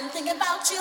been 0.00 0.08
thinking 0.10 0.36
about 0.36 0.70
you. 0.70 0.76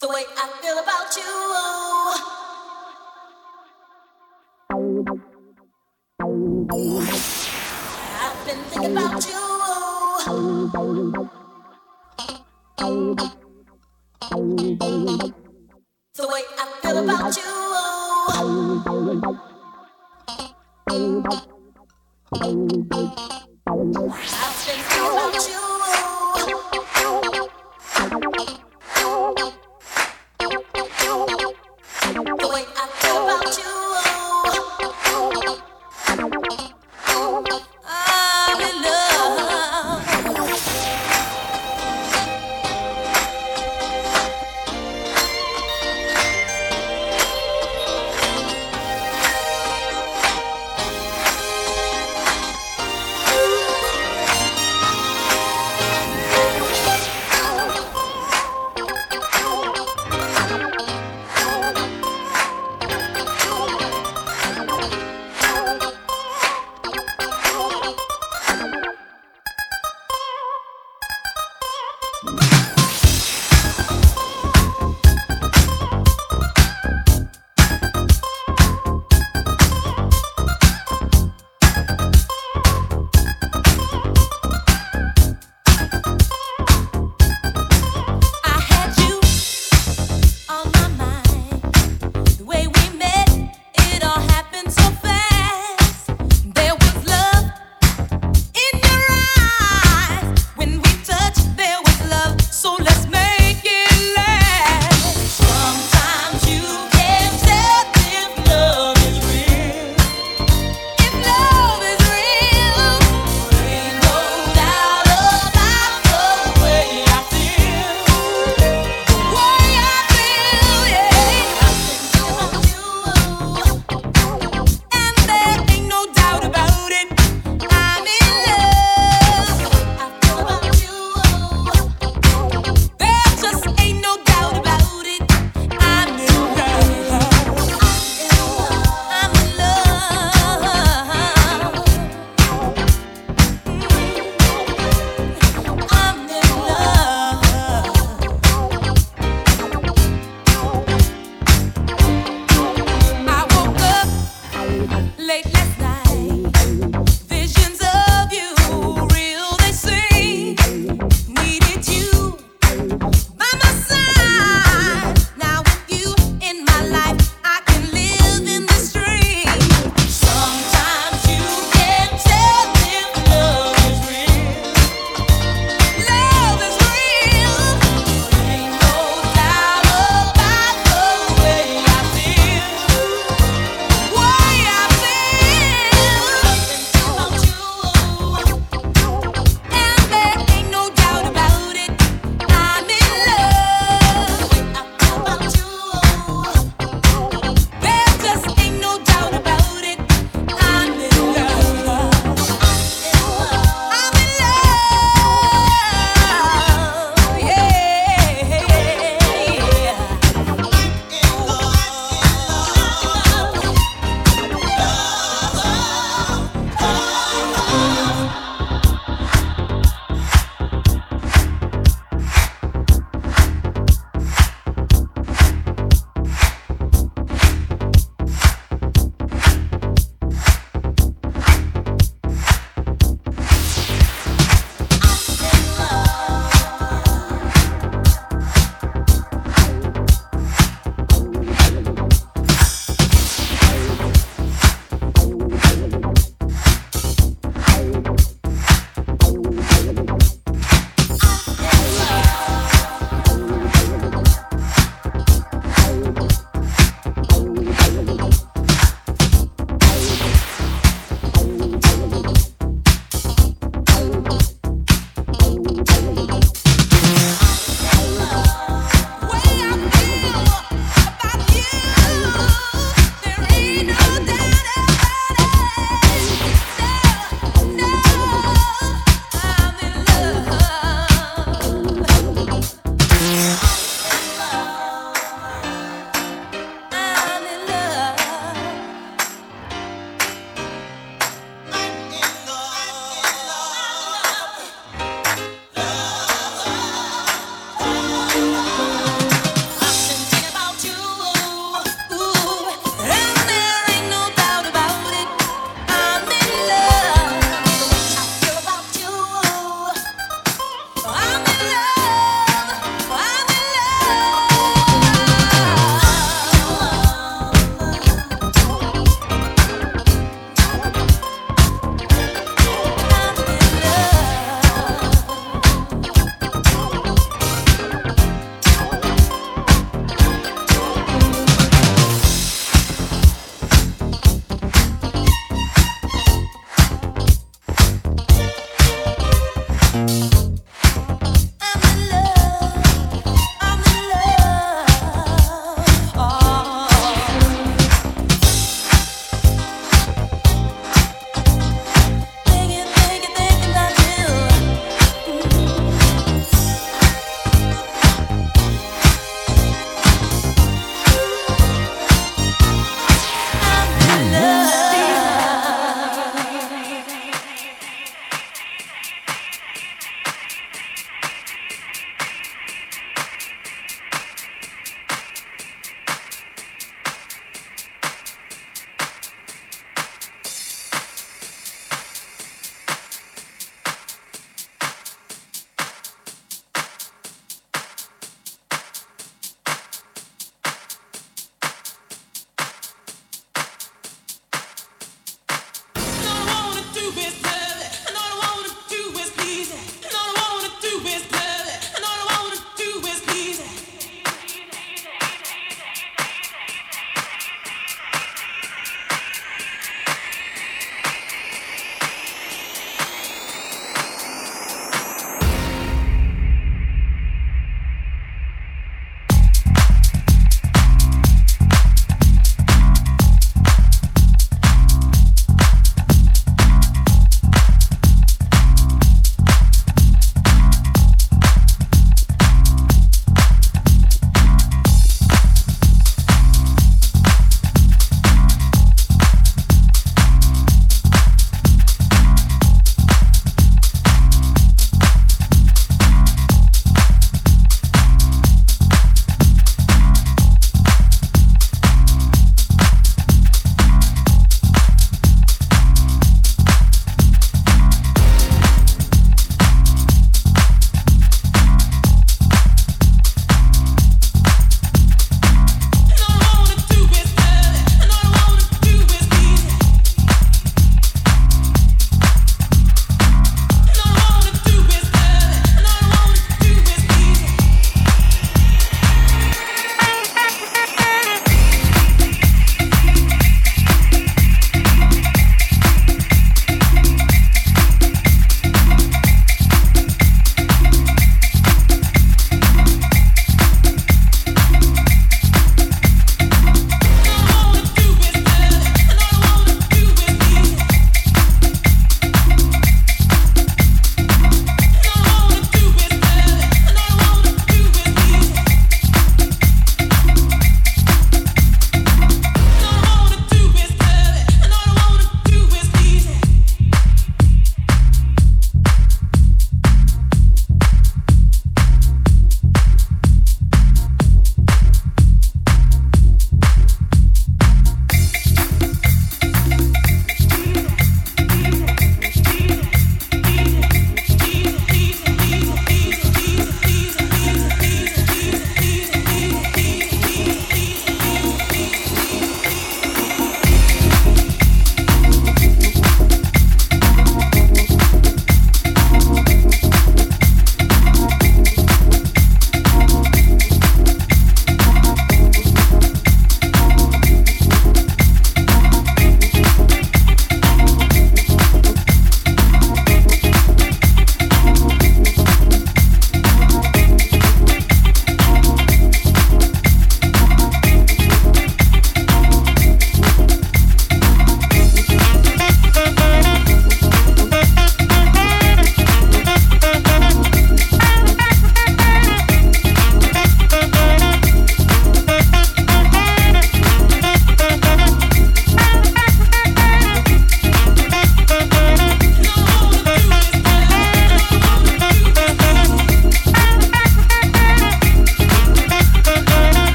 The 0.00 0.08
way 0.08 0.24
I 0.38 0.48
feel 0.62 0.78
about 0.78 1.16
you. 1.18 1.24
I've 8.24 8.46
been 8.46 8.62
thinking 8.70 8.96
about 8.96 9.26
you. 9.26 9.42
The 16.14 16.26
way 16.28 16.42
I 16.56 16.58
feel 16.80 16.98
about 17.04 17.36
you. 17.36 17.42
I'll 22.42 23.12